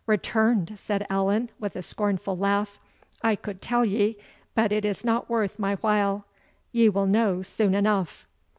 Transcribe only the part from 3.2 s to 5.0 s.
"I could tell ye, but it